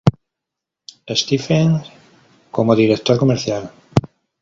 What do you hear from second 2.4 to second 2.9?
como